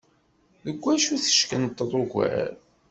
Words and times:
Deg 0.65 0.77
wacu 0.83 1.15
teckenṭḍeḍ 1.23 1.91
ugar? 2.01 2.51